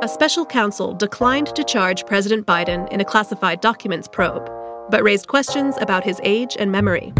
[0.00, 4.48] A special counsel declined to charge President Biden in a classified documents probe,
[4.92, 7.12] but raised questions about his age and memory.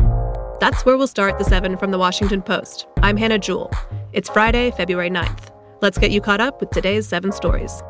[0.61, 2.87] That's where we'll start the 7 from the Washington Post.
[3.03, 3.73] I'm Hannah Jewell.
[4.13, 5.49] It's Friday, February 9th.
[5.83, 7.83] Let's get you caught up with today's 7 stories.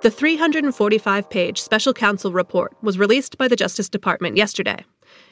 [0.00, 4.86] The 345 page special counsel report was released by the Justice Department yesterday.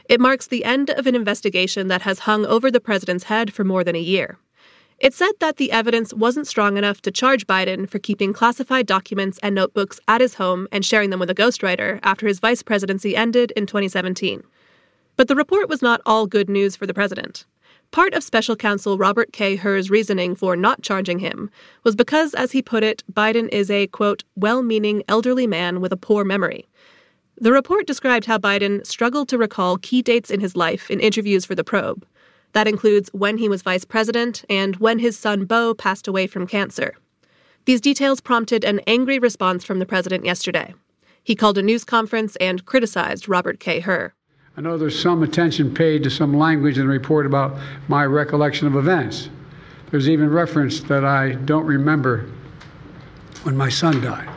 [0.06, 3.64] It marks the end of an investigation that has hung over the president's head for
[3.64, 4.38] more than a year.
[4.98, 9.38] It said that the evidence wasn't strong enough to charge Biden for keeping classified documents
[9.44, 13.14] and notebooks at his home and sharing them with a ghostwriter after his vice presidency
[13.14, 14.42] ended in 2017.
[15.16, 17.44] But the report was not all good news for the president.
[17.92, 19.54] Part of special counsel Robert K.
[19.54, 21.48] Hur's reasoning for not charging him
[21.84, 25.92] was because, as he put it, Biden is a, quote, well meaning elderly man with
[25.92, 26.68] a poor memory.
[27.40, 31.44] The report described how Biden struggled to recall key dates in his life in interviews
[31.44, 32.04] for the probe.
[32.52, 36.46] That includes when he was vice president and when his son Beau passed away from
[36.46, 36.94] cancer.
[37.64, 40.74] These details prompted an angry response from the president yesterday.
[41.22, 43.80] He called a news conference and criticized Robert K.
[43.80, 44.14] Hur.
[44.56, 48.66] I know there's some attention paid to some language in the report about my recollection
[48.66, 49.28] of events.
[49.90, 52.30] There's even reference that I don't remember
[53.42, 54.28] when my son died.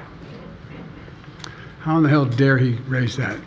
[1.80, 3.40] How in the hell dare he raise that?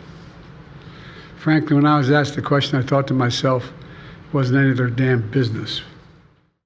[1.37, 3.71] Frankly, when I was asked the question, I thought to myself,
[4.35, 5.81] wasn't any of their damn business.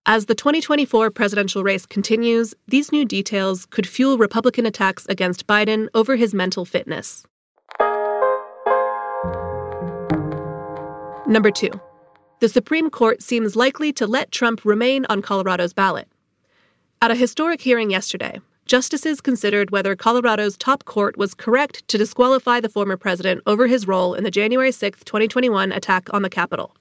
[0.08, 5.88] As the 2024 presidential race continues, these new details could fuel Republican attacks against Biden
[5.94, 7.28] over his mental fitness.
[11.28, 11.70] Number two,
[12.39, 16.08] the Supreme Court seems likely to let Trump remain on Colorado's ballot.
[17.04, 22.61] At a historic hearing yesterday, justices considered whether Colorado's top court was correct to disqualify
[22.61, 26.76] the former president over his role in the January 6, 2021 attack on the Capitol.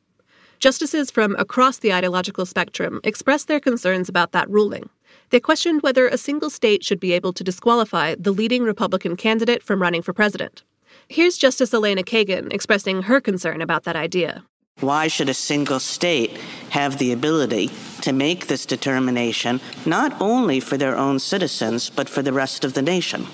[0.58, 4.88] Justices from across the ideological spectrum expressed their concerns about that ruling.
[5.30, 9.62] They questioned whether a single state should be able to disqualify the leading Republican candidate
[9.62, 10.64] from running for president.
[11.08, 14.44] Here's Justice Elena Kagan expressing her concern about that idea.
[14.80, 16.36] Why should a single state
[16.70, 17.70] have the ability
[18.02, 22.74] to make this determination, not only for their own citizens, but for the rest of
[22.74, 23.26] the nation?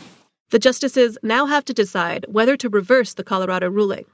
[0.50, 4.04] The justices now have to decide whether to reverse the Colorado ruling.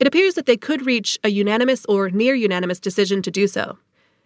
[0.00, 3.78] It appears that they could reach a unanimous or near unanimous decision to do so.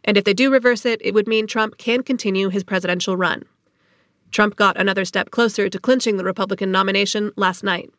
[0.05, 3.45] And if they do reverse it, it would mean Trump can continue his presidential run.
[4.31, 7.91] Trump got another step closer to clinching the Republican nomination last night.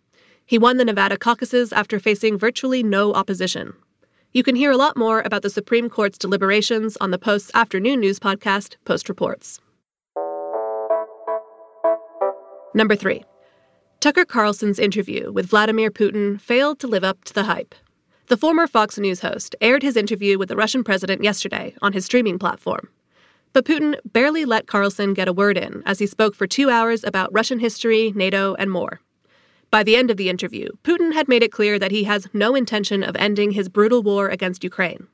[0.46, 3.74] He won the Nevada caucuses after facing virtually no opposition.
[4.34, 8.00] You can hear a lot more about the Supreme Court's deliberations on the Post's afternoon
[8.00, 9.60] news podcast, Post Reports.
[12.74, 13.24] Number three,
[14.04, 17.74] Tucker Carlson's interview with Vladimir Putin failed to live up to the hype.
[18.28, 22.04] The former Fox News host aired his interview with the Russian president yesterday on his
[22.04, 22.90] streaming platform.
[23.54, 27.06] But Putin barely let Carlson get a word in as he spoke for two hours
[27.06, 29.00] about Russian history, NATO, and more.
[29.72, 32.56] By the end of the interview, Putin had made it clear that he has no
[32.56, 35.08] intention of ending his brutal war against Ukraine.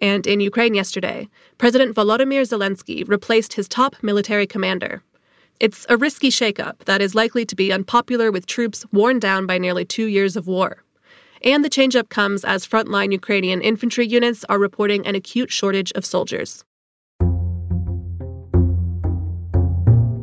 [0.00, 5.02] And in Ukraine yesterday, President Volodymyr Zelensky replaced his top military commander.
[5.60, 9.56] It's a risky shakeup that is likely to be unpopular with troops worn down by
[9.56, 10.82] nearly two years of war.
[11.42, 16.04] And the changeup comes as frontline Ukrainian infantry units are reporting an acute shortage of
[16.04, 16.64] soldiers.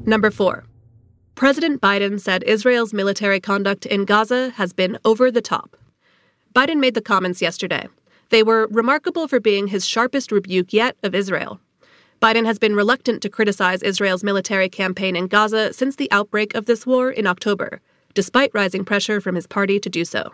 [0.05, 0.65] Number four,
[1.35, 5.77] President Biden said Israel's military conduct in Gaza has been over the top.
[6.53, 7.87] Biden made the comments yesterday.
[8.29, 11.61] They were remarkable for being his sharpest rebuke yet of Israel.
[12.21, 16.67] Biden has been reluctant to criticize Israel's military campaign in Gaza since the outbreak of
[16.67, 17.81] this war in October,
[18.13, 20.31] despite rising pressure from his party to do so.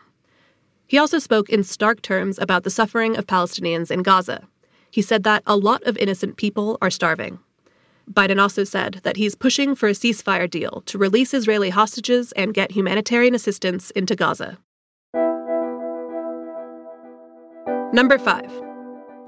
[0.86, 4.46] He also spoke in stark terms about the suffering of Palestinians in Gaza.
[4.92, 7.40] He said that a lot of innocent people are starving.
[8.12, 12.54] Biden also said that he's pushing for a ceasefire deal to release Israeli hostages and
[12.54, 14.58] get humanitarian assistance into Gaza.
[17.94, 18.52] Number five,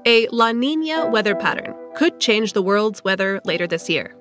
[0.06, 4.14] a La Nina weather pattern could change the world's weather later this year.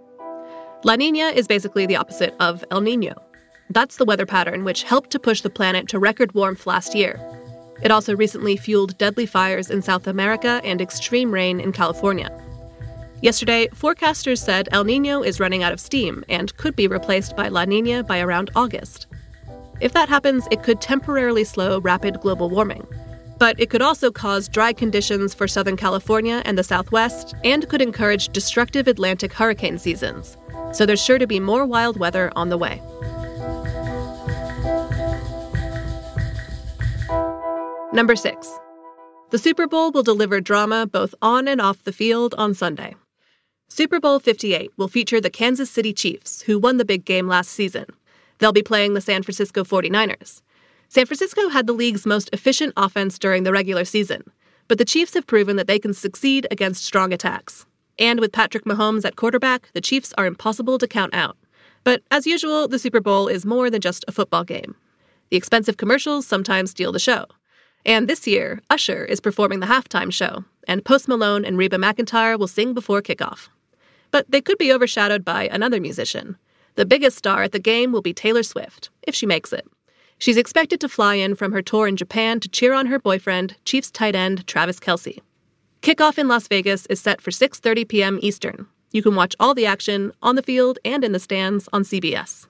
[0.83, 3.13] La Nina is basically the opposite of El Nino.
[3.69, 7.19] That's the weather pattern which helped to push the planet to record warmth last year.
[7.81, 12.29] It also recently fueled deadly fires in South America and extreme rain in California.
[13.21, 17.47] Yesterday, forecasters said El Nino is running out of steam and could be replaced by
[17.47, 19.07] La Nina by around August.
[19.79, 22.85] If that happens, it could temporarily slow rapid global warming.
[23.39, 27.81] But it could also cause dry conditions for Southern California and the Southwest, and could
[27.81, 30.37] encourage destructive Atlantic hurricane seasons.
[30.73, 32.81] So there's sure to be more wild weather on the way.
[37.91, 38.59] Number six.
[39.31, 42.95] The Super Bowl will deliver drama both on and off the field on Sunday.
[43.67, 47.49] Super Bowl 58 will feature the Kansas City Chiefs, who won the big game last
[47.51, 47.85] season.
[48.39, 50.41] They'll be playing the San Francisco 49ers.
[50.91, 54.23] San Francisco had the league's most efficient offense during the regular season,
[54.67, 57.67] but the Chiefs have proven that they can succeed against strong attacks.
[57.99, 61.37] And with Patrick Mahomes at quarterback, the Chiefs are impossible to count out.
[61.83, 64.75] But as usual, the Super Bowl is more than just a football game.
[65.29, 67.27] The expensive commercials sometimes steal the show.
[67.85, 72.39] And this year, Usher is performing the halftime show, and Post Malone and Reba McEntire
[72.39, 73.49] will sing before kickoff.
[74.09, 76.37] But they could be overshadowed by another musician.
[76.73, 79.67] The biggest star at the game will be Taylor Swift, if she makes it.
[80.19, 83.55] She's expected to fly in from her tour in Japan to cheer on her boyfriend,
[83.63, 85.19] Chiefs tight end Travis Kelce.
[85.81, 88.19] Kickoff in Las Vegas is set for 6:30 p.m.
[88.21, 88.67] Eastern.
[88.91, 92.47] You can watch all the action on the field and in the stands on CBS.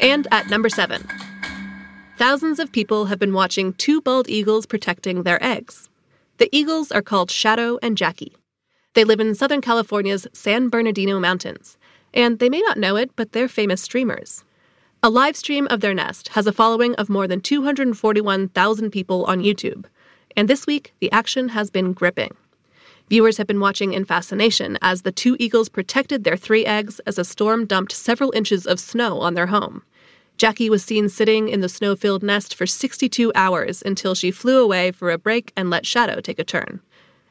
[0.00, 1.06] And at number 7.
[2.18, 5.88] Thousands of people have been watching two bald eagles protecting their eggs.
[6.38, 8.34] The eagles are called Shadow and Jackie.
[8.94, 11.76] They live in Southern California's San Bernardino Mountains,
[12.14, 14.44] and they may not know it, but they're famous streamers.
[15.02, 19.42] A live stream of their nest has a following of more than 241,000 people on
[19.42, 19.86] YouTube,
[20.36, 22.36] and this week the action has been gripping.
[23.08, 27.18] Viewers have been watching in fascination as the two eagles protected their three eggs as
[27.18, 29.82] a storm dumped several inches of snow on their home.
[30.36, 34.62] Jackie was seen sitting in the snow filled nest for 62 hours until she flew
[34.62, 36.80] away for a break and let Shadow take a turn.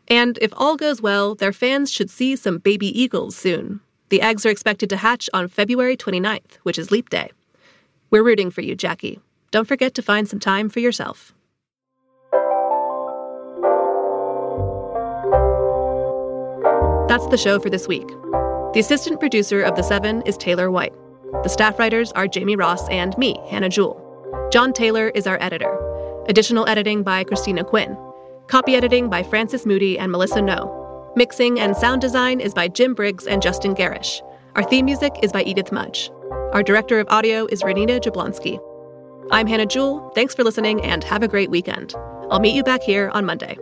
[0.07, 3.79] And if all goes well, their fans should see some baby eagles soon.
[4.09, 7.31] The eggs are expected to hatch on February 29th, which is Leap Day.
[8.11, 9.19] We're rooting for you, Jackie.
[9.51, 11.33] Don't forget to find some time for yourself.
[17.07, 18.07] That's the show for this week.
[18.73, 20.93] The assistant producer of The Seven is Taylor White.
[21.43, 23.99] The staff writers are Jamie Ross and me, Hannah Jewell.
[24.51, 25.75] John Taylor is our editor.
[26.27, 27.97] Additional editing by Christina Quinn.
[28.53, 31.11] Copy editing by Francis Moody and Melissa No.
[31.15, 34.21] Mixing and sound design is by Jim Briggs and Justin Garish.
[34.53, 36.11] Our theme music is by Edith Mudge.
[36.51, 38.59] Our director of audio is Renita Jablonski.
[39.31, 40.11] I'm Hannah Jewell.
[40.13, 41.95] Thanks for listening and have a great weekend.
[42.29, 43.57] I'll meet you back here on Monday.